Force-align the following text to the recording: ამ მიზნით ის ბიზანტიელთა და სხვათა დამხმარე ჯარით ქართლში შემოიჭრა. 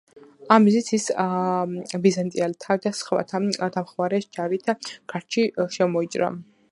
ამ 0.53 0.63
მიზნით 0.67 0.87
ის 0.97 1.03
ბიზანტიელთა 2.05 2.77
და 2.85 2.93
სხვათა 3.01 3.41
დამხმარე 3.77 4.23
ჯარით 4.39 4.89
ქართლში 5.13 5.45
შემოიჭრა. 5.77 6.31